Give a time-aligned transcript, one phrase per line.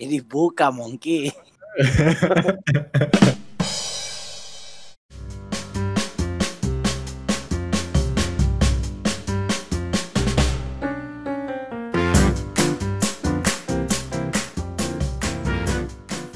[0.00, 1.28] Ini buka Monkey.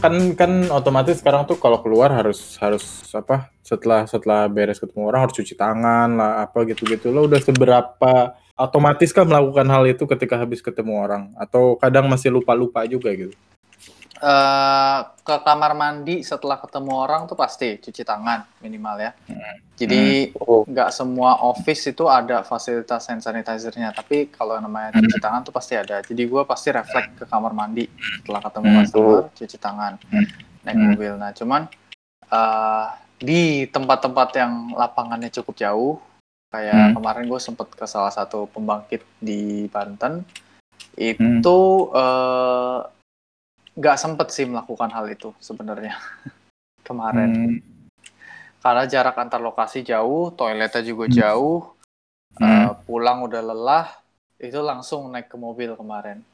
[0.05, 5.25] kan kan otomatis sekarang tuh kalau keluar harus harus apa setelah setelah beres ketemu orang
[5.25, 10.39] harus cuci tangan lah apa gitu-gitu lo udah seberapa otomatis kan melakukan hal itu ketika
[10.39, 11.33] habis ketemu orang?
[11.41, 13.35] Atau kadang masih lupa-lupa juga gitu
[14.15, 19.11] Eh, ke kamar mandi setelah ketemu orang tuh pasti cuci tangan minimal ya.
[19.75, 25.43] Jadi Oh, nggak semua office itu ada fasilitas hand sanitizer-nya, tapi kalau namanya cuci tangan
[25.43, 25.99] tuh pasti ada.
[25.99, 27.91] Jadi gue pasti refleks ke kamar mandi
[28.23, 28.79] setelah ketemu Hmm.
[28.79, 29.93] customer, cuci tangan,
[30.63, 30.87] naik Hmm.
[30.95, 31.13] mobil.
[31.19, 31.63] Nah, cuman
[32.31, 32.87] eh,
[33.19, 35.95] di tempat-tempat yang lapangannya cukup jauh,
[36.55, 36.95] kayak Hmm.
[37.03, 41.43] kemarin gue sempet ke salah satu pembangkit di Banten, Hmm.
[41.43, 41.59] itu
[41.93, 42.79] eh,
[43.75, 45.99] nggak sempet sih melakukan hal itu sebenarnya
[46.89, 47.59] kemarin Hmm.
[48.65, 51.17] karena jarak antar lokasi jauh, toiletnya juga Hmm.
[51.21, 51.61] jauh,
[52.41, 52.49] Hmm.
[52.49, 53.87] eh, pulang udah lelah,
[54.41, 56.25] itu langsung naik ke mobil kemarin.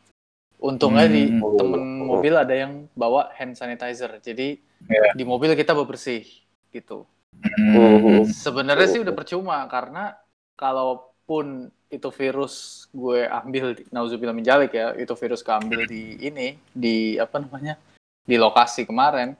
[0.62, 1.59] Untungnya di Hmm.
[1.59, 5.11] temen mobil ada yang bawa hand sanitizer, jadi Iya.
[5.19, 6.22] di mobil kita bebersih
[6.70, 7.03] gitu.
[7.43, 8.22] Hmm.
[8.31, 10.15] Sebenarnya sih udah percuma karena
[10.55, 16.55] kalaupun itu virus gue ambil, di- nauzubillah min dzalik ya, itu virus keambil di ini,
[16.71, 17.75] di apa namanya,
[18.23, 19.35] di lokasi kemarin.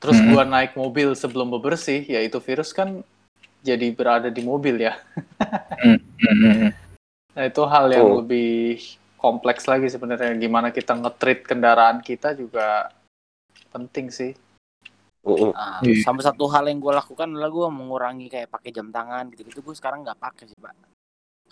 [0.00, 0.32] Terus Hmm.
[0.32, 3.04] gue naik mobil sebelum bebersih, ya itu virus kan
[3.60, 4.96] jadi berada di mobil ya.
[5.80, 6.00] Hmm.
[7.34, 8.16] Nah itu hal yang Oh.
[8.22, 8.78] lebih
[9.18, 10.38] kompleks lagi sebenarnya.
[10.38, 12.94] Gimana kita nge-treat kendaraan kita juga
[13.74, 14.32] penting sih.
[15.26, 16.04] Nah, Iya.
[16.06, 19.66] sama satu hal yang gue lakukan adalah gue mengurangi kayak pakai jam tangan gitu-gitu.
[19.66, 20.78] Gue sekarang nggak pakai sih pak.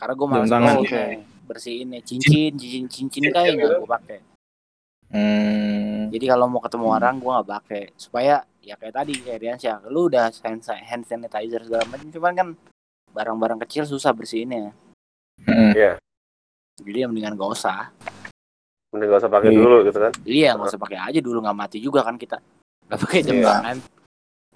[0.02, 0.74] Karena gue malas tangan.
[0.82, 1.04] Oke.
[1.42, 4.18] bersihin ya cincin, cincin, cincin kayak nggak gue pakai.
[5.12, 6.08] Hmm.
[6.10, 10.08] Jadi kalau mau ketemu orang gue nggak pakai supaya ya kayak tadi kayak Riansyah, lu
[10.10, 12.48] udah hand, hand sanitizer segala macam, cuman kan
[13.12, 14.72] barang-barang kecil susah bersihinnya.
[15.44, 15.76] Hmm.
[16.82, 17.92] Jadi ya mendingan gak usah.
[18.90, 19.58] Mending gak usah pakai Iya.
[19.60, 20.12] dulu gitu kan.
[20.24, 22.40] Iya nggak usah pakai aja dulu nggak mati juga kan kita.
[22.88, 23.46] Gak pakai jam Iya.
[23.50, 23.76] tangan.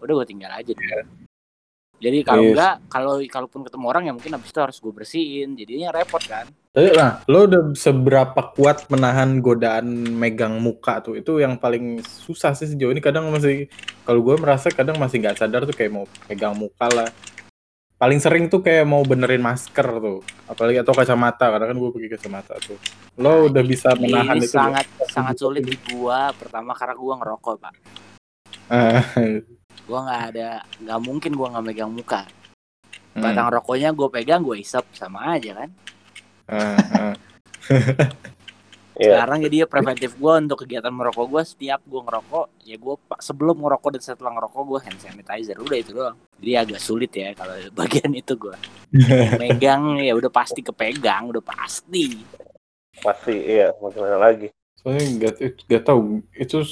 [0.00, 0.72] Udah gue tinggal aja.
[0.72, 1.25] dulu.
[1.96, 2.52] Jadi kalau Yes.
[2.52, 5.56] enggak, kalau kalaupun ketemu orang ya mungkin habis itu harus gue bersihin.
[5.56, 6.44] Jadinya repot kan.
[6.76, 11.16] Tapi nah, lo udah seberapa kuat menahan godaan megang muka tuh?
[11.16, 13.00] Itu yang paling susah sih sejauh ini.
[13.00, 13.72] Kadang masih,
[14.04, 17.08] kalau gue merasa kadang masih nggak sadar tuh kayak mau pegang muka lah.
[17.96, 20.20] Paling sering tuh kayak mau benerin masker tuh.
[20.44, 22.76] Apalagi atau kacamata, karena kan gue pakai kacamata tuh.
[23.16, 24.52] Lo udah bisa menahan Ini itu?
[24.52, 26.28] sangat sangat sulit di gua.
[26.36, 27.72] Pertama karena gua ngerokok pak.
[29.86, 30.50] Gua nggak ada,
[30.82, 32.26] nggak mungkin gua nggak megang muka.
[33.16, 35.70] hmm, Batang rokoknya gue pegang, gue isap sama aja kan.
[38.96, 39.20] Iya.
[39.20, 43.60] Sekarang jadi ya preventif gue untuk kegiatan merokok gue setiap gue ngerokok ya gue sebelum
[43.60, 46.16] ngerokok dan setelah ngerokok gue hand sanitizer udah itu doang.
[46.40, 47.52] Jadi agak sulit ya kalau
[47.84, 48.56] bagian itu gue
[49.36, 52.24] megang ya udah pasti kepegang udah pasti.
[52.96, 54.48] Pasti iya, mau gimana lagi.
[54.80, 55.34] Soalnya nggak
[55.68, 56.64] nggak tahu itu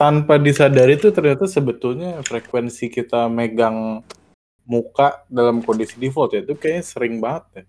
[0.00, 4.00] tanpa disadari tuh ternyata sebetulnya frekuensi kita megang
[4.64, 7.62] muka dalam kondisi default ya itu kayaknya sering banget ya.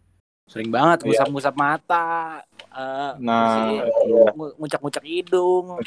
[0.47, 1.07] Sering banget Iya.
[1.11, 2.39] ngusap-ngusap mata,
[2.71, 3.83] eh, Nah,
[4.31, 5.83] ngu- ngucak-ngucak hidung.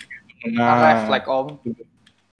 [0.53, 1.47] nah, refleks om.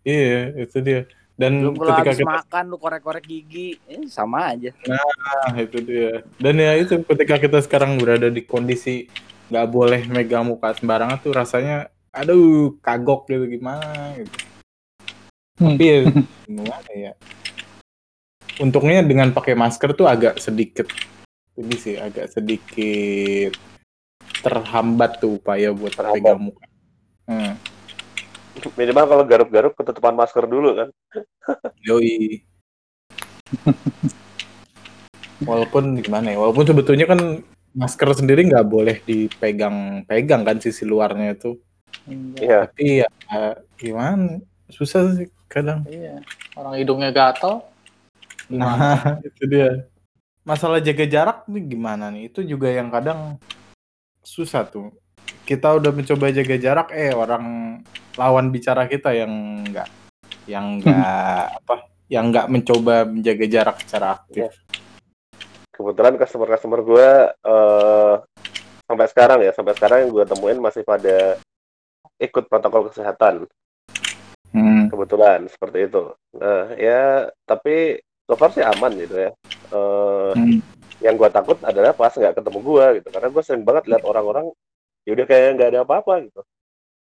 [0.05, 1.09] iya itu dia.
[1.35, 4.71] Dan Belum ketika habis kita makan lu korek-korek gigi, eh, sama aja.
[4.85, 6.21] nah, itu dia.
[6.37, 9.09] Dan ya itu ketika kita sekarang berada di kondisi
[9.49, 14.33] nggak boleh megang muka sembarangan tuh rasanya aduh kagok gitu gimana gitu.
[15.59, 15.75] Hmm.
[15.75, 15.99] Tapi ya
[16.47, 17.13] gimana ya?
[18.63, 20.87] Untungnya dengan pakai masker tuh agak sedikit
[21.55, 23.55] ini sih agak sedikit
[24.43, 26.19] terhambat tuh upaya buat Terhambat.
[26.21, 26.65] pegang muka.
[27.25, 27.53] Hmm.
[28.79, 30.89] Minimal kalau garuk-garuk ketutupan masker dulu kan.
[31.87, 32.43] Yoi.
[35.43, 37.43] Walaupun gimana ya, walaupun sebetulnya kan
[37.75, 41.59] masker sendiri nggak boleh dipegang-pegang kan sisi luarnya itu.
[42.09, 42.69] Iya.
[42.69, 44.41] Tapi ya eh, gimana?
[44.69, 45.85] Susah sih kadang.
[45.89, 46.21] Iya.
[46.57, 47.65] Orang hidungnya gatal.
[48.53, 48.77] Nah,
[49.29, 49.89] itu dia.
[50.45, 52.29] Masalah jaga jarak nih gimana nih?
[52.29, 53.41] Itu juga yang kadang
[54.21, 54.93] susah tuh.
[55.45, 57.77] Kita udah mencoba jaga jarak, eh orang
[58.17, 59.89] lawan bicara kita yang enggak,
[60.45, 64.53] yang enggak apa, yang enggak mencoba menjaga jarak secara aktif.
[65.73, 68.15] Kebetulan customer-customer gue eh
[68.85, 71.41] sampai sekarang ya, sampai sekarang yang gue temuin masih pada
[72.17, 73.47] ikut protokol kesehatan.
[74.51, 74.87] Hmm.
[74.87, 76.15] Kebetulan seperti itu.
[76.35, 77.03] Nah, ya
[77.43, 79.31] tapi so far sih aman gitu ya.
[79.71, 80.59] Eh Hmm.
[81.03, 84.47] yang gue takut adalah pas nggak ketemu gue gitu karena gue sering banget lihat orang-orang
[85.05, 86.41] ya udah kayak nggak ada apa-apa gitu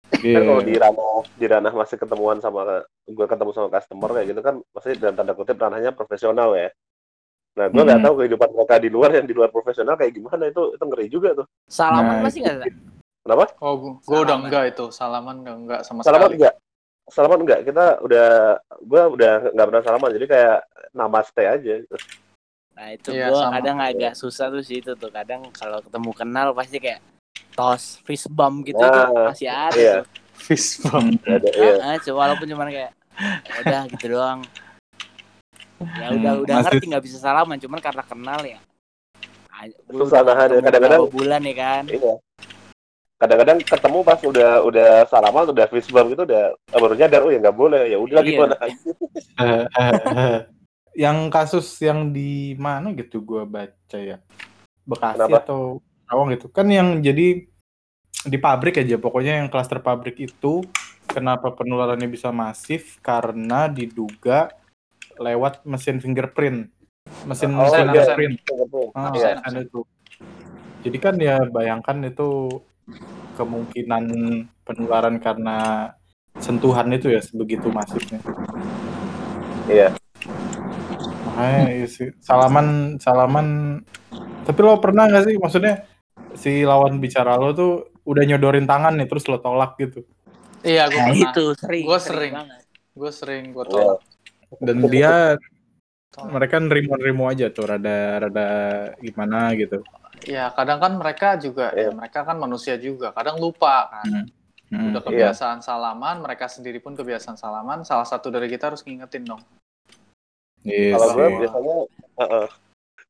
[0.08, 0.66] kan kalau Iya.
[0.66, 4.90] di ranah di ranah masih ketemuan sama gue ketemu sama customer kayak gitu kan masih
[4.98, 6.68] dalam tanda kutip ranahnya profesional ya
[7.56, 8.06] nah gue nggak Hmm.
[8.10, 11.28] tahu kehidupan mereka di luar yang di luar profesional kayak gimana itu itu ngeri juga
[11.38, 12.68] tuh Salaman Nah, masih nggak?
[13.28, 14.40] Kenapa Oh, gua, gua udah Salaman.
[14.42, 14.84] enggak itu.
[14.88, 16.38] Salaman udah enggak sama salaman sekali.
[16.40, 16.54] enggak
[17.06, 18.26] salaman enggak kita udah
[18.78, 20.58] gue udah nggak pernah salaman jadi kayak
[20.92, 21.96] namaste aja gitu.
[22.72, 23.52] Nah itu Iya, gue sama.
[23.54, 25.08] kadang agak susah tuh sih itu tuh.
[25.08, 27.00] Kadang kalau ketemu kenal pasti kayak
[27.52, 29.94] tos fist bump gitu Nah, tuh masih ada iya.
[29.98, 30.06] tuh.
[30.38, 31.18] Fist bump.
[31.24, 34.40] ada iya ah, walaupun cuma kayak "Ya udah gitu doang.
[35.98, 38.58] Ya udah Hmm, udah masih- ngerti nggak bisa salaman cuman karena kenal ya.
[39.48, 41.82] Ah, gua Susah nahan ya, kadang-kadang- bulan ya kan.
[41.88, 42.14] iya
[43.18, 47.30] kadang-kadang ketemu pas udah udah salaman udah fist bump gitu udah eh, baru nyadar oh
[47.30, 48.28] ya nggak boleh ya udah Iya.
[48.30, 48.54] gimana
[50.98, 54.18] yang kasus yang di mana gitu gua baca ya
[54.82, 55.38] Bekasi Kenapa?
[55.44, 57.44] atau Rawang gitu kan yang jadi
[58.24, 60.64] di pabrik aja pokoknya yang klaster pabrik itu
[61.04, 64.48] kenapa penularannya bisa masif karena diduga
[65.18, 66.70] lewat mesin fingerprint
[67.26, 67.82] mesin Oh, iya.
[67.84, 68.34] fingerprint
[68.94, 69.40] Ah, Iya.
[69.42, 69.80] kan itu.
[70.78, 72.60] Jadi kan ya bayangkan itu
[73.38, 74.04] kemungkinan
[74.66, 75.90] penularan karena
[76.38, 78.18] sentuhan itu ya sebegitu masifnya.
[79.68, 79.94] Iya.
[81.28, 82.08] Makanya iya sih.
[82.22, 83.46] salaman salaman.
[84.42, 85.84] Tapi lo pernah nggak sih maksudnya
[86.34, 87.72] si lawan bicara lo tuh
[88.08, 90.02] udah nyodorin tangan nih terus lo tolak gitu.
[90.64, 91.30] Iya, gua Nah pernah.
[91.30, 91.84] itu sering.
[91.86, 92.32] Gua sering.
[92.98, 94.00] Gue sering gue tolak.
[94.58, 95.38] Dan dia
[96.32, 98.46] mereka nerimo-nerimo aja tuh rada rada
[98.98, 99.84] gimana gitu.
[100.28, 101.88] Ya, kadang kan mereka juga, Iya.
[101.88, 103.16] ya mereka kan manusia juga.
[103.16, 104.28] Kadang lupa kan.
[104.68, 104.92] Hmm.
[104.92, 107.80] Udah kebiasaan salaman, mereka sendiri pun kebiasaan salaman.
[107.88, 109.40] Salah satu dari kita harus ngingetin dong.
[110.66, 111.74] Iya kalau gue biasanya
[112.18, 112.46] uh-uh.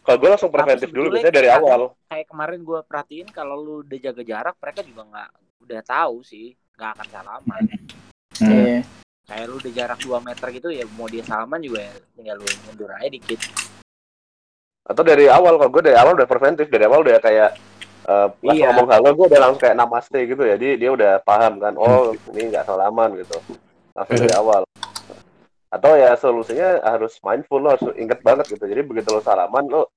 [0.05, 3.75] kalau gue langsung preventif dulu biasanya dari kadang- awal Kayak kemarin gue perhatiin kalau lu
[3.83, 5.31] udah jaga jarak mereka juga nggak
[5.65, 7.63] udah tahu sih nggak akan salaman.
[8.39, 8.53] Hmm.
[8.53, 8.79] Iya.
[9.27, 12.47] Kayak lu udah jarak 2 meter gitu ya mau dia salaman juga ya tinggal lu
[12.69, 13.41] mundur aja dikit.
[14.89, 16.67] Atau dari awal kalau gue dari awal udah preventif.
[16.67, 17.51] Dari awal udah kayak
[18.09, 18.73] uh, pas Iya.
[18.73, 20.57] ngomong halo gue udah langsung kayak namaste gitu ya.
[20.57, 23.37] Dia dia udah paham kan oh ini nggak salaman gitu.
[23.93, 24.63] Langsung dari awal.
[25.69, 28.65] Atau ya solusinya harus mindful lo harus inget banget gitu.
[28.65, 29.93] Jadi begitu lo salaman lo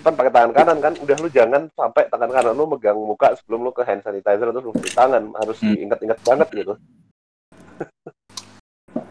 [0.00, 0.92] kan pakai tangan kanan kan.
[0.96, 4.72] Udah lu jangan sampai tangan kanan lu megang muka sebelum lu ke hand sanitizer atau
[4.72, 5.36] cuci tangan.
[5.36, 5.76] Harus Hmm.
[5.76, 6.74] diinget-inget banget gitu.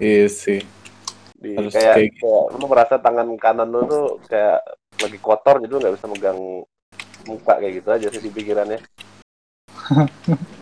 [0.02, 0.66] Iya sih.
[1.42, 2.22] Di Harus kayak, kayak gitu.
[2.22, 4.62] kayak lu merasa tangan kanan lu tuh kayak
[5.02, 6.40] lagi kotor jadi lu nggak bisa megang
[7.26, 8.80] muka kayak gitu aja sih di pikirannya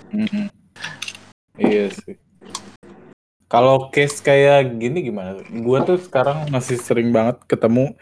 [0.10, 0.50] Mm-mm.
[1.60, 2.16] Iya sih.
[3.50, 5.42] Kalau case kayak gini gimana?
[5.62, 7.98] Gua tuh sekarang masih sering banget ketemu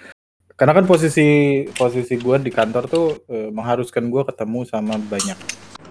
[0.58, 5.40] karena kan posisi posisi gua di kantor tuh eh, mengharuskan gua ketemu sama banyak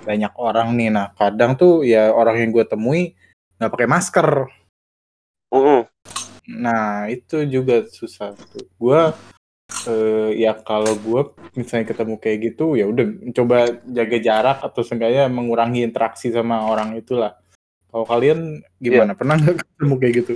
[0.05, 0.89] banyak orang nih.
[0.93, 3.17] Nah, kadang tuh ya orang yang gua temui
[3.57, 4.29] nggak pakai masker.
[5.51, 5.89] Mm-mm.
[6.47, 8.67] Nah, itu juga susah tuh.
[8.79, 9.15] Gua
[9.87, 15.27] eh, ya kalau gua misalnya ketemu kayak gitu ya udah coba jaga jarak atau seenggaknya
[15.27, 17.35] mengurangi interaksi sama orang itulah.
[17.91, 19.17] Kalau kalian gimana?
[19.19, 20.35] Pernah nggak ketemu kayak gitu?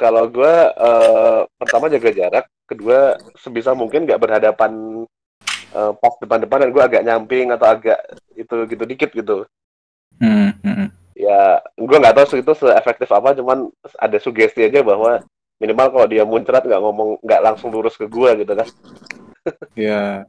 [0.00, 5.04] kalau gue eh, pertama jaga jarak kedua sebisa mungkin nggak berhadapan
[5.74, 8.00] eh, pas depan-depan dan gue agak nyamping atau agak
[8.32, 9.38] itu gitu dikit gitu
[10.20, 10.92] Hmm, hmm,
[11.30, 13.70] ya gue nggak tahu itu seefektif apa cuman
[14.02, 15.22] ada sugesti aja bahwa
[15.62, 18.66] minimal kalau dia muncrat nggak ngomong nggak langsung lurus ke gue gitu kan
[19.78, 20.26] Ya.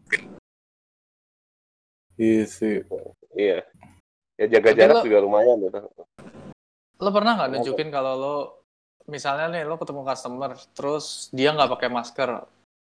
[2.16, 2.86] Iya sih.
[3.36, 3.66] iya
[4.40, 5.80] ya jaga Tapi jarak lo- juga lumayan gitu
[7.02, 8.36] Lo pernah nggak nunjukin kalau lo,
[9.10, 12.30] misalnya nih lo ketemu customer, terus dia nggak pakai masker,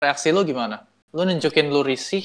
[0.04, 0.84] reaksi lo gimana?
[1.12, 2.24] Lo nunjukin lo risih,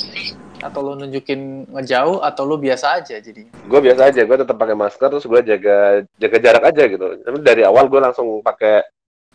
[0.63, 3.43] atau lo nunjukin ngejauh, atau lo biasa aja jadi?
[3.67, 7.37] gue biasa aja gue tetap pakai masker terus gue jaga jaga jarak aja gitu tapi
[7.43, 8.79] dari awal gue langsung pakai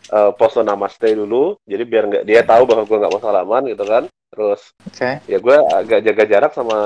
[0.08, 3.84] eh, pose namaste dulu jadi biar nggak dia tahu bahwa gue nggak mau salaman gitu
[3.84, 5.20] kan terus Oke.
[5.28, 6.78] ya gue agak jaga jarak sama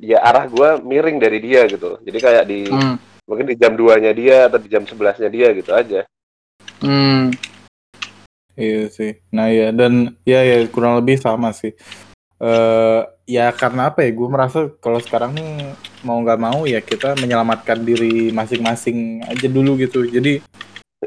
[0.00, 2.96] ya arah gue miring dari dia gitu jadi kayak di Hmm.
[3.28, 6.00] mungkin di jam 2 nya dia atau di jam 11 nya dia gitu aja
[6.80, 7.28] Hmm.
[8.56, 9.16] Iya sih.
[9.32, 11.72] Nah ya dan ya ya kurang lebih sama sih.
[12.42, 14.10] eh ya karena apa ya?
[14.10, 19.78] Gue merasa kalau sekarang nih mau nggak mau ya kita menyelamatkan diri masing-masing aja dulu
[19.78, 20.02] gitu.
[20.04, 20.42] Jadi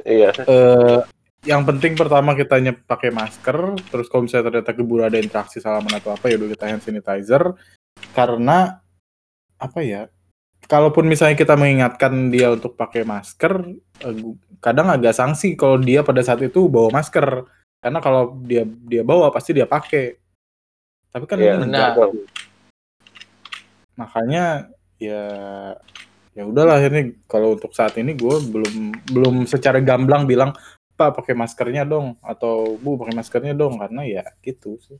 [0.07, 0.99] iya eh
[1.45, 3.77] yang penting pertama kita nyep pakai masker.
[3.91, 7.53] Terus kalau misalnya ternyata keburu ada interaksi salaman atau apa ya udah kita hand sanitizer.
[8.15, 8.79] Karena
[9.59, 10.07] apa ya?
[10.65, 13.53] Kalaupun misalnya kita mengingatkan dia untuk pakai masker,
[14.01, 14.15] eh,
[14.57, 17.45] kadang agak sanksi kalau dia pada saat itu bawa masker.
[17.77, 20.17] Karena kalau dia dia bawa pasti dia pakai.
[21.13, 21.93] Tapi kan Iya, ini enggak.
[23.95, 25.23] Makanya ya
[26.35, 28.75] ya udahlah akhirnya kalau untuk saat ini gue belum
[29.07, 30.51] belum secara gamblang bilang
[30.95, 34.99] pak pakai maskernya dong atau bu pakai maskernya dong karena ya gitu sih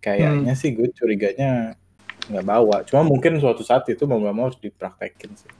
[0.00, 1.76] kayaknya sih gue curiganya
[2.24, 5.50] nggak bawa cuma mungkin suatu saat itu mau nggak mau harus dipraktekin sih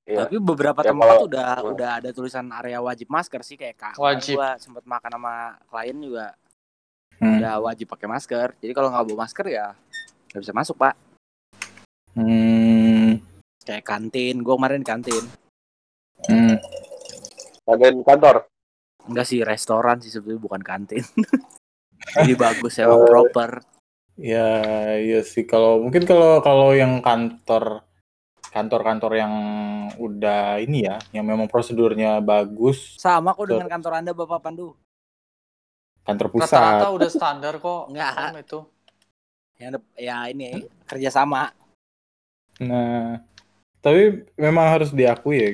[0.00, 0.26] Iya.
[0.26, 1.70] Tapi beberapa Ya, tempat kalau- udah Hmm.
[1.70, 3.94] udah ada tulisan area wajib masker sih kayak kak.
[3.94, 4.42] Wajib.
[4.42, 5.34] Gua sempet makan sama
[5.70, 6.34] klien juga
[7.14, 7.38] Hmm.
[7.38, 8.58] udah wajib pakai masker.
[8.58, 9.70] Jadi kalau nggak bawa masker ya
[10.26, 10.98] nggak bisa masuk pak.
[12.10, 13.22] Hmm,
[13.62, 15.24] Kayak kantin, gue kemarin kantin.
[16.26, 16.58] hmm.
[17.62, 18.36] Kantin kantor.
[19.06, 21.06] Enggak sih restoran sih sebetulnya bukan kantin.
[22.18, 23.06] Jadi bagus emang Oh.
[23.06, 23.62] proper.
[24.20, 24.52] Ya,
[25.00, 25.48] iya sih.
[25.48, 27.80] Kalau mungkin kalau kalau yang kantor
[28.52, 29.34] kantor-kantor yang
[29.96, 34.76] udah ini ya, yang memang prosedurnya bagus, Sama kok dengan kantor anda Bapak Pandu.
[36.04, 36.96] kantor Rata-rata pusat.
[37.00, 37.82] udah standar kok.
[37.96, 38.12] Nggak.
[38.12, 38.60] Om, itu.
[39.56, 41.52] Yang dep- ya ini kerjasama.
[42.60, 43.24] Nah,
[43.80, 45.50] tapi memang harus diakui ya,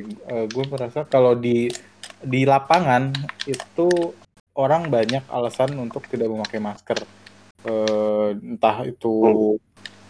[0.51, 1.71] gue merasa kalau di
[2.19, 3.15] di lapangan
[3.47, 4.11] itu
[4.59, 6.99] orang banyak alasan untuk tidak memakai masker.
[7.67, 9.15] Eh, entah itu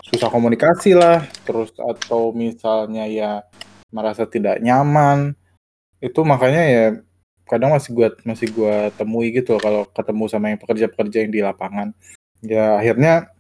[0.05, 3.49] susah komunikasi lah, terus atau misalnya ya
[3.89, 5.33] merasa tidak nyaman.
[6.05, 6.85] Itu makanya ya
[7.49, 11.41] kadang masih gua masih gua temui gitu loh kalau ketemu sama yang pekerja-pekerja yang di
[11.41, 11.89] lapangan.
[12.45, 13.33] Ya akhirnya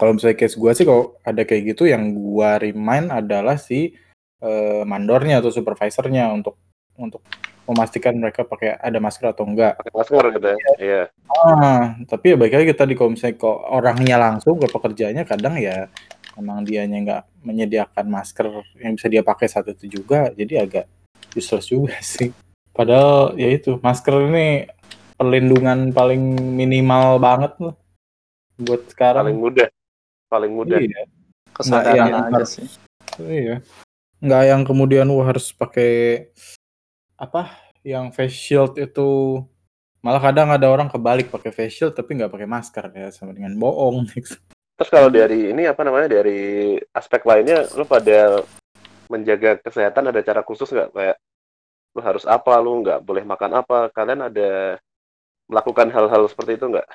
[0.00, 3.92] kalau misalnya case gua sih kalau ada kayak gitu yang gua remind adalah si
[4.40, 6.56] eh, mandornya atau supervisornya untuk
[6.96, 7.20] untuk
[7.72, 9.80] memastikan mereka pakai ada masker atau enggak.
[9.80, 10.58] Pakai masker gitu ya.
[10.78, 11.02] Iya.
[11.32, 15.88] Ah, tapi ya baik lagi tadi kalau misalnya kok orangnya langsung ke pekerjaannya kadang ya
[16.36, 18.46] emang dianya nggak menyediakan masker
[18.80, 20.86] yang bisa dia pakai saat itu juga, jadi agak
[21.32, 22.32] useless juga sih.
[22.72, 24.64] Padahal ya itu masker ini
[25.16, 26.20] perlindungan paling
[26.56, 27.76] minimal banget loh
[28.56, 29.24] buat Paling sekarang.
[29.36, 29.68] mudah.
[30.32, 30.78] Paling mudah.
[30.80, 31.04] Iya,
[31.52, 32.66] Kesadaran yang aja sih.
[33.20, 33.60] iya.
[34.24, 36.30] Nggak yang kemudian wah harus pakai
[37.22, 37.54] apa?
[37.86, 39.38] Yang face shield itu
[40.02, 43.54] malah kadang ada orang kebalik pakai face shield tapi nggak pakai masker ya sama dengan
[43.54, 44.10] bohong.
[44.76, 48.42] Terus kalau dari ini apa namanya dari aspek lainnya lu pada
[49.06, 51.16] menjaga kesehatan ada cara khusus nggak kayak
[51.94, 54.80] lu harus apa lu nggak boleh makan apa kalian ada
[55.46, 56.88] melakukan hal-hal seperti itu nggak?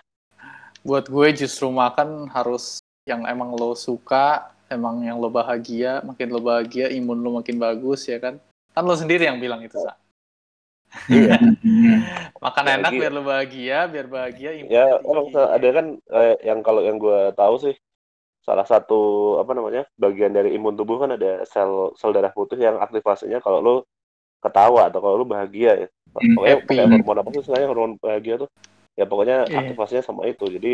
[0.84, 6.43] Buat gue justru makan harus yang emang lo suka, emang yang lo bahagia, makin lo
[6.43, 8.36] bahagia, imun lo makin bagus ya kan.
[8.75, 9.96] Kan lo sendiri yang bilang itu, Sa.
[11.10, 11.38] Iya.
[12.46, 13.01] Makan Ya, enak gitu.
[13.01, 17.56] biar lo bahagia, biar bahagia Ya emang ada kan eh, yang kalau yang gue tahu
[17.62, 17.75] sih
[18.44, 22.79] salah satu apa namanya bagian dari imun tubuh kan ada sel sel darah putih yang
[22.79, 23.75] aktivasinya kalau lu
[24.39, 25.88] ketawa atau kalau lu bahagia ya.
[26.15, 26.67] Pokoknya Happy.
[26.79, 28.50] pakai hormon apa sih istilahnya hormon bahagia tuh?
[28.98, 29.58] Ya pokoknya Iya.
[29.62, 30.46] aktivasinya sama itu.
[30.48, 30.74] Jadi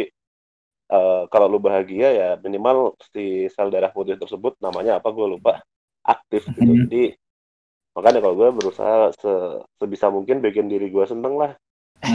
[0.94, 5.60] eh, kalau lu bahagia ya minimal si sel darah putih tersebut namanya apa gue lupa
[6.06, 6.70] aktif gitu.
[6.70, 6.82] Mhm.
[6.88, 7.04] Jadi
[7.94, 11.52] makanya kalau gue berusaha se- sebisa mungkin bikin diri gue seneng lah.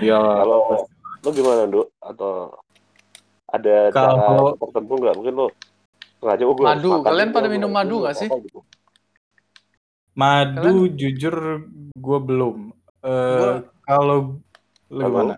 [0.00, 0.86] ya Kalau
[1.22, 1.86] lu gimana, Nduk?
[1.98, 2.56] Atau
[3.46, 5.14] ada cara Kalau- tertentu nggak?
[5.18, 5.46] Mungkin lu
[6.18, 6.90] sengaja oh, harus Madu.
[7.02, 8.28] Kalian dulu, pada minum madu nggak sih?
[8.30, 8.60] gitu.
[10.12, 12.56] madu jujur gue belum.
[13.02, 14.18] Eh Gua- kalau
[14.92, 15.34] lu gimana?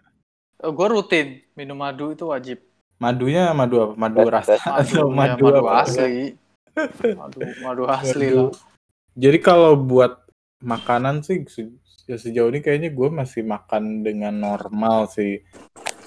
[0.58, 2.58] gue rutin minum madu itu wajib.
[2.98, 3.92] Madunya madu apa?
[3.96, 4.62] Madu rasa tes.
[4.84, 5.70] atau ya, madu, madu apa?
[5.86, 6.34] asli.
[7.14, 8.50] Madu, madu asli Madu.
[8.50, 8.73] lah.
[9.14, 10.26] Jadi kalau buat
[10.58, 11.78] makanan sih se-
[12.10, 15.40] ya sejauh ini kayaknya gue masih makan dengan normal sih.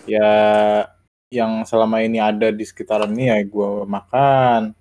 [0.08, 0.32] Ya
[1.28, 4.76] yang selama ini ada di sekitaran ini ya gue makan.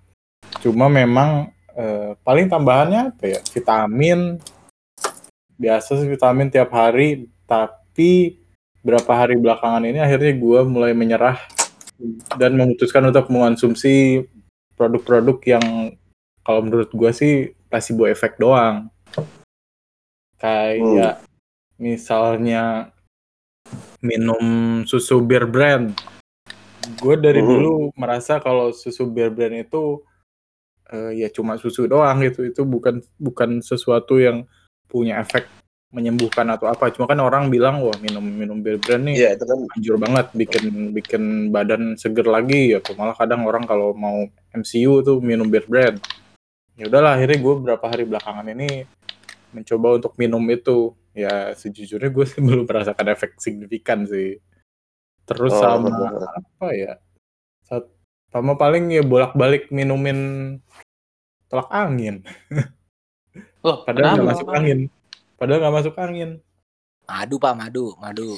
[0.59, 3.39] Cuma memang eh, paling tambahannya apa ya?
[3.47, 4.39] Vitamin.
[5.57, 8.37] Biasa sih vitamin tiap hari, tapi
[8.85, 11.41] berapa hari belakangan ini akhirnya gue mulai menyerah
[12.37, 14.21] dan memutuskan untuk mengonsumsi
[14.77, 15.65] produk-produk yang
[16.45, 18.87] kalau menurut gue sih placebo effect doang.
[20.37, 21.23] Kayak
[21.77, 22.93] misalnya
[23.99, 24.43] minum
[24.85, 25.91] susu Bear Brand.
[27.03, 27.49] Gue dari Hmm.
[27.51, 30.01] dulu merasa kalau susu Bear Brand itu
[30.87, 32.47] eh, ya cuma susu doang gitu.
[32.47, 34.47] Itu bukan bukan sesuatu yang
[34.87, 35.43] punya efek
[35.91, 36.91] menyembuhkan atau apa.
[36.95, 40.95] Cuma kan orang bilang wah minum minum Bear Brand nih itu kan anjur banget bikin
[40.95, 45.99] bikin badan seger lagi ya malah kadang orang kalau mau MCU tuh minum beer brand
[46.77, 48.85] ya udahlah akhirnya gue beberapa hari belakangan ini
[49.51, 54.37] mencoba untuk minum itu ya sejujurnya gue sih belum merasakan efek signifikan sih
[55.27, 56.23] terus Oh, sama bener.
[56.23, 56.93] apa ya
[58.27, 60.19] sama paling ya bolak-balik minumin
[61.49, 62.21] tolak angin
[63.65, 64.79] Loh, padahal nggak masuk angin
[65.35, 66.39] padahal nggak masuk angin
[67.07, 68.35] Madu pak madu madu.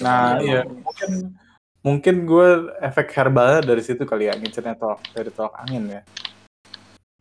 [0.00, 0.64] Nah, iya.
[0.64, 1.36] Mungkin
[1.84, 6.02] mungkin gue efek herbalnya dari situ kali ya, ngincernya tolak dari tolak angin ya.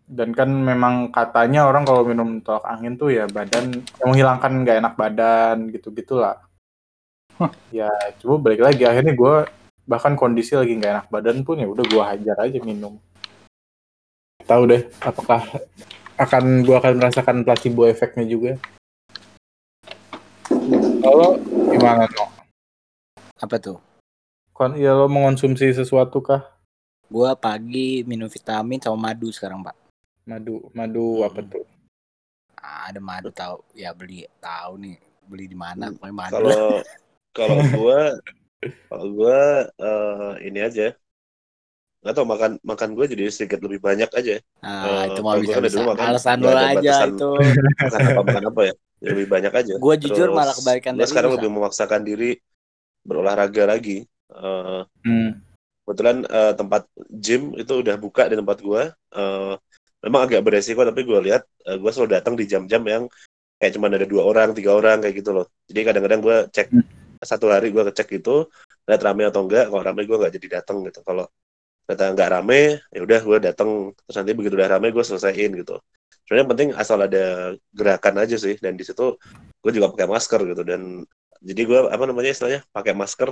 [0.05, 4.77] Dan kan memang katanya orang kalau minum tolak angin tuh ya badan yang menghilangkan nggak
[4.81, 6.37] enak badan gitu-gitulah.
[7.73, 7.89] ya
[8.21, 9.35] coba balik lagi akhirnya gue
[9.83, 13.01] bahkan kondisi lagi nggak enak badan pun ya udah gue hajar aja minum.
[14.45, 15.41] Tahu deh apakah
[16.15, 18.61] akan gue akan merasakan placebo efeknya juga.
[21.01, 21.37] Kalau
[21.73, 22.25] gimana no?
[23.41, 23.77] Apa tuh?
[24.55, 26.55] Kon ya lo mengonsumsi sesuatu kah?
[27.11, 29.84] Gua pagi minum vitamin sama madu sekarang, Pak.
[30.29, 31.27] Madu, madu Hmm.
[31.27, 31.65] apa tuh?
[32.87, 34.95] Ada madu tahu ya beli tahu nih
[35.29, 36.43] beli di mana Hmm, pokoknya madu.
[36.43, 36.55] Kalau
[37.37, 37.97] kalau gua
[38.89, 39.37] kalau gua
[39.83, 40.83] eh, ini aja
[42.01, 45.57] nggak tau makan makan gue jadi sedikit lebih banyak aja Nah, Eh, itu gua bisa
[45.57, 47.09] kan bisa makan alasan lo aja batasan.
[47.09, 47.29] itu.
[47.83, 51.05] makan apa makan apa ya Jadi lebih banyak aja Gua jujur Terus, malah kebalikan gua
[51.05, 52.25] dari sekarang lu, lebih memaksakan diri
[53.07, 54.05] berolahraga lagi
[54.35, 55.45] Eh, Hmm.
[55.85, 56.81] kebetulan eh, tempat
[57.23, 58.81] gym itu udah buka di tempat gua
[59.15, 59.53] Eh,
[60.05, 63.03] memang agak beresiko tapi gue lihat eh, gua selalu datang di jam-jam yang
[63.57, 65.45] kayak cuma ada dua orang tiga orang kayak gitu loh.
[65.65, 66.85] Jadi kadang-kadang gue cek Hmm.
[67.23, 68.45] satu hari gue ngecek itu
[68.85, 70.99] lihat rame atau enggak kalau rame gue nggak jadi datang gitu.
[71.01, 71.25] Kalau
[71.87, 72.61] ternyata nggak rame
[72.93, 73.69] ya udah gue datang.
[74.05, 75.75] Terus nanti begitu udah rame gue selesaiin gitu.
[76.25, 77.25] Sebenarnya yang penting asal ada
[77.73, 79.17] gerakan aja sih dan di situ
[79.63, 80.61] gue juga pakai masker gitu.
[80.61, 80.81] Dan
[81.41, 83.29] jadi gue apa namanya istilahnya pakai masker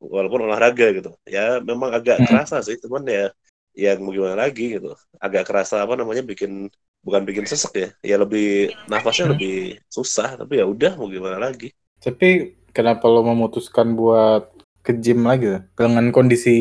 [0.00, 1.10] walaupun olahraga gitu.
[1.28, 2.26] Ya memang agak Hmm.
[2.30, 3.28] kerasa sih cuman ya
[3.74, 4.94] ya mau gimana lagi gitu.
[5.18, 6.70] Agak kerasa apa namanya bikin
[7.04, 7.88] bukan bikin sesek ya.
[8.00, 11.74] Ya lebih nafasnya lebih susah tapi ya udah mau gimana lagi.
[12.00, 14.54] Tapi kenapa lo memutuskan buat
[14.86, 15.58] ke gym lagi?
[15.74, 16.54] Dengan kondisi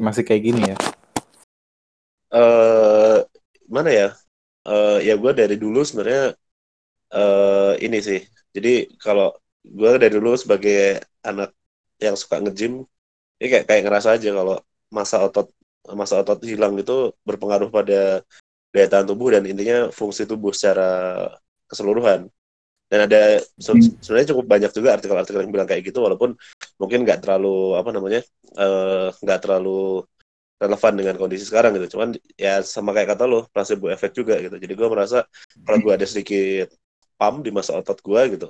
[0.00, 0.76] masih kayak gini ya?
[2.34, 3.16] eh
[3.74, 4.06] mana ya?
[4.68, 6.22] Eh ya gue dari dulu sebenarnya
[7.16, 8.20] eh ini sih.
[8.54, 8.70] Jadi
[9.04, 9.26] kalau
[9.78, 11.48] gue dari dulu sebagai anak
[12.04, 12.72] yang suka nge-gym
[13.40, 14.56] ini kayak kayak ngerasa aja kalau
[14.96, 15.46] masa otot
[15.98, 16.92] masa otot hilang itu
[17.28, 18.22] berpengaruh pada
[18.74, 20.84] daya tahan tubuh dan intinya fungsi tubuh secara
[21.70, 22.26] keseluruhan
[22.90, 23.18] dan ada
[23.58, 26.34] se- sebenarnya cukup banyak juga artikel-artikel yang bilang kayak gitu walaupun
[26.80, 28.20] mungkin nggak terlalu apa namanya
[28.58, 30.04] eh, nggak terlalu
[30.60, 31.96] relevan dengan kondisi sekarang gitu.
[31.98, 34.56] Cuman ya sama kayak kata lo, placebo efek juga gitu.
[34.60, 35.24] Jadi gue merasa
[35.64, 36.68] kalau gue ada sedikit
[37.18, 38.48] pump di masa otot gue gitu,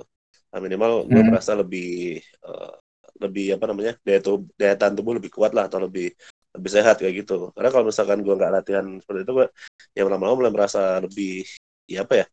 [0.51, 1.27] nah, minimal gue Hmm.
[1.27, 2.73] merasa lebih eh,
[3.21, 6.09] lebih apa namanya daya tubuh daya tahan tubuh lebih kuat lah atau lebih
[6.55, 7.33] lebih sehat kayak gitu.
[7.55, 9.47] Karena kalau misalkan gue nggak latihan seperti itu, gue
[9.95, 11.45] ya lama-lama mulai merasa lebih
[11.87, 12.25] ya apa ya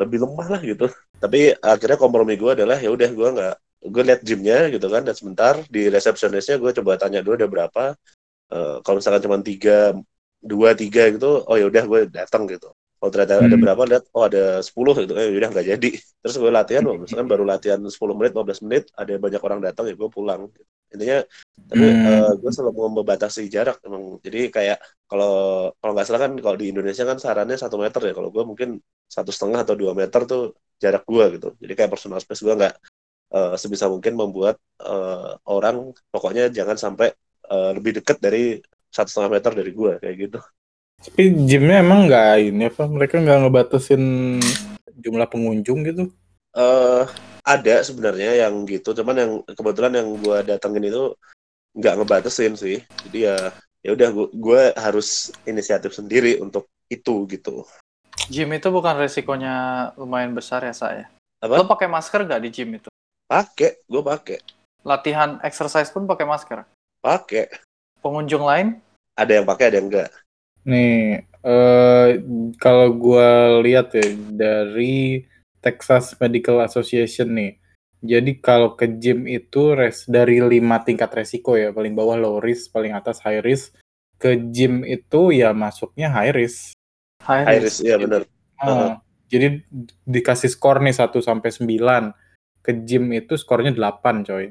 [0.00, 0.86] lebih lemah lah gitu.
[1.22, 3.54] Tapi akhirnya kompromi gue adalah ya udah gue nggak
[3.94, 7.84] gue lihat gymnya gitu kan dan sebentar di resepsionisnya gue coba tanya dulu ada berapa
[8.48, 9.92] Eh, kalau misalkan cuma tiga
[10.40, 13.60] dua tiga gitu oh ya udah gue datang gitu kalau ternyata ada Hmm.
[13.60, 15.90] berapa lihat oh ada 10 gitu eh udah nggak jadi
[16.24, 19.84] terus gue latihan oh, misalkan baru latihan 10 menit 15 menit ada banyak orang datang
[19.90, 20.48] ya gue pulang
[20.94, 21.18] intinya
[21.68, 22.06] tapi Hmm.
[22.08, 22.72] eh, gue selalu
[23.02, 25.32] membatasi jarak emang jadi kayak kalau
[25.76, 28.80] kalau nggak salah kan kalau di Indonesia kan sarannya satu meter ya kalau gue mungkin
[29.04, 32.74] satu setengah atau dua meter tuh jarak gue gitu jadi kayak personal space gue nggak
[33.36, 37.12] eh, sebisa mungkin membuat eh, orang pokoknya jangan sampai
[37.52, 38.56] eh, lebih dekat dari
[38.88, 40.38] satu setengah meter dari gue kayak gitu
[40.98, 42.90] Tapi gymnya emang nggak ini apa?
[42.90, 44.02] Mereka nggak ngebatasin
[44.98, 46.10] jumlah pengunjung gitu?
[46.58, 47.04] eh
[47.48, 51.16] ada sebenarnya yang gitu cuman yang kebetulan yang gue datengin itu
[51.72, 53.36] nggak ngebatasin sih jadi ya
[53.80, 57.64] ya udah gue gue harus inisiatif sendiri untuk itu gitu
[58.28, 61.08] Gym itu bukan resikonya lumayan besar ya saya.
[61.40, 61.62] Apa?
[61.62, 62.90] Lo pakai masker nggak di gym itu?
[63.28, 64.38] pakai gue pakai
[64.82, 66.64] Latihan exercise pun pakai masker.
[67.04, 67.52] pakai
[68.00, 68.80] Pengunjung lain
[69.14, 70.10] ada yang pakai ada yang enggak
[70.68, 72.08] Nih, eh
[72.60, 74.04] kalau gua lihat ya
[74.36, 75.24] dari
[75.68, 77.52] Texas Medical Association nih.
[78.00, 82.72] Jadi kalau ke gym itu res dari lima tingkat resiko ya, paling bawah low risk,
[82.72, 83.76] paling atas high risk.
[84.16, 86.72] Ke gym itu ya masuknya high risk.
[87.20, 87.84] high high risk.
[87.84, 88.22] risk iya bener
[88.56, 89.60] Ah, Jadi
[90.08, 92.16] dikasih skor nih 1 sampai 9.
[92.64, 94.50] Ke gym itu skornya 8, coy.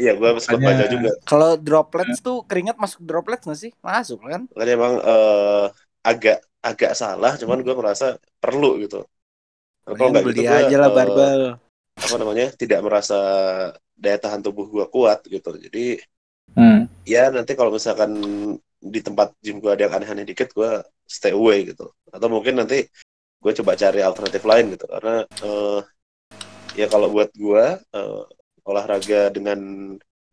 [0.00, 3.72] iya gue sempat Makanya- baca juga Kalau droplets tuh keringat masuk droplets nggak sih?
[3.84, 4.48] Masuk kan?
[4.54, 5.66] makanya emang eh,
[6.00, 9.04] agak agak salah cuman gue merasa perlu gitu
[9.84, 11.42] Kalau Mending nggak beli gitu aja lah eh, barbel.
[12.00, 13.18] apa namanya tidak merasa
[14.00, 16.00] daya tahan tubuh gue kuat gitu jadi
[16.50, 16.90] Hmm.
[17.06, 18.10] ya nanti kalau misalkan
[18.82, 22.90] di tempat gym gue ada yang aneh-aneh dikit gue stay away gitu atau mungkin nanti
[23.38, 25.78] gue coba cari alternatif lain gitu karena eh,
[26.74, 28.22] ya kalau buat gue eh,
[28.66, 29.58] olahraga dengan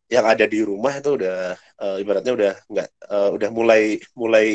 [0.08, 1.54] yang ada di rumah itu udah
[1.86, 3.82] eh, ibaratnya udah nggak eh, udah mulai
[4.18, 4.48] mulai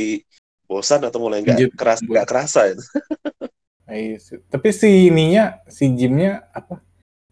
[0.66, 2.82] bosan atau mulai nggak keras nggak kerasa itu.
[4.48, 6.80] Tapi si ininya, si gymnya apa?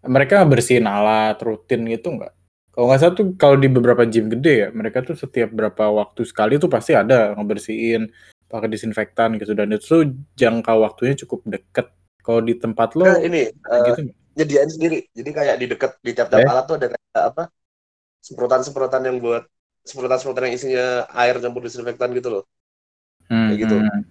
[0.04, 2.32] Mereka bersihin alat rutin gitu nggak?
[2.70, 6.22] Kalau nggak salah tuh kalau di beberapa gym gede ya, mereka tuh setiap berapa waktu
[6.24, 8.08] sekali tuh pasti ada ngebersihin.
[8.50, 11.86] pakai disinfektan gitu dan itu jangka waktunya cukup deket.
[12.18, 14.16] Kalau di tempat lo Nah, ini eh, gitu nggak?
[14.34, 14.98] nyediain sendiri.
[15.14, 16.50] Jadi kayak di dekat di tiap-tiap Eh?
[16.50, 17.44] alat tuh ada kayak apa?
[18.18, 19.46] Semprotan-semprotan yang buat
[19.86, 22.44] semprotan-semprotan yang isinya air campur disinfektan gitu loh.
[23.30, 23.78] Hmm, gitu.
[23.78, 24.02] hmm.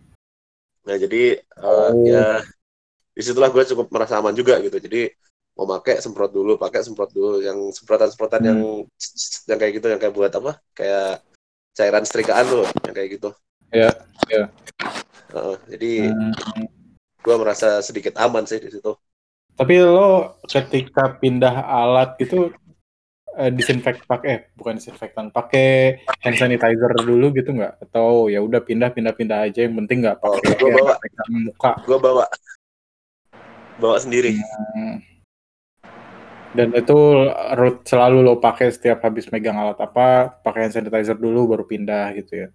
[0.88, 1.92] Nah, jadi eh, Oh.
[2.08, 2.40] ya
[3.16, 4.80] di situlah gue cukup merasa aman juga gitu.
[4.80, 5.12] Jadi
[5.60, 7.44] mau pakai semprot dulu, pakai semprot dulu.
[7.44, 8.50] Yang semprotan-semprotan Hmm.
[8.50, 8.60] yang
[9.50, 10.52] yang kayak gitu, yang kayak buat apa?
[10.72, 11.24] Kayak
[11.76, 13.30] cairan setrikaan tuh, yang kayak gitu.
[13.70, 13.92] Iya,
[14.32, 14.46] iya.
[15.30, 16.68] Heeh, jadi Hmm.
[17.20, 18.96] gue merasa sedikit aman sih di situ.
[19.60, 22.56] Tapi lo ketika pindah alat gitu
[23.54, 27.80] disinfek pakai eh, bukan disinfektan, pakai hand sanitizer dulu gitu nggak?
[27.88, 30.94] Atau ya udah pindah pindah pindah aja yang penting nggak Oh, pakai gua bawa.
[31.00, 31.72] pegang muka.
[31.88, 32.26] Gue bawa
[33.80, 34.36] bawa sendiri.
[34.36, 35.00] Hmm.
[36.50, 36.98] Dan itu
[37.56, 42.10] route selalu lo pakai setiap habis megang alat apa, pakai hand sanitizer dulu baru pindah
[42.18, 42.48] gitu ya.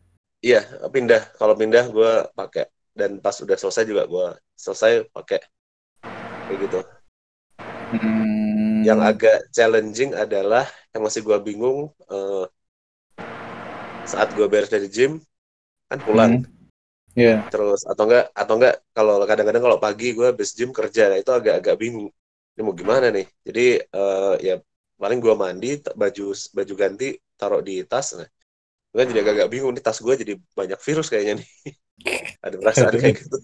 [0.45, 0.61] Iya,
[0.93, 1.33] pindah.
[1.39, 2.69] Kalau pindah gue pakai.
[2.95, 4.27] Dan pas udah selesai juga gue
[4.59, 5.41] selesai pakai.
[6.51, 6.81] Kayak gitu.
[7.95, 8.34] Hmm.
[8.85, 12.44] Yang agak challenging adalah yang masih gue bingung eh,
[14.05, 15.18] saat gue beres dari gym
[15.88, 16.33] kan pulang.
[16.44, 16.53] Hmm.
[17.14, 17.47] Iya.
[17.47, 21.31] terus atau enggak atau enggak kalau kadang-kadang kalau pagi gue habis gym kerja nah itu
[21.31, 22.11] agak-agak bingung.
[22.55, 23.27] Ini mau gimana nih?
[23.47, 24.55] Jadi eh, ya
[24.99, 28.29] paling gue mandi baju baju ganti taruh di tas nah.
[28.90, 31.49] Gue jadi agak-agak bingung nih tas gue jadi banyak virus kayaknya nih.
[32.44, 33.37] Ada perasaan kayak gitu